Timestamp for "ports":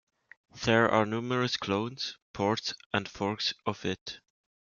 2.33-2.73